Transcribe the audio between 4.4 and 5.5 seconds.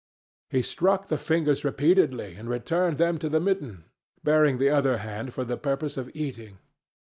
the other hand for